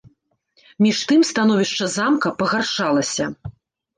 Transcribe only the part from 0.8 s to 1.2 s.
Між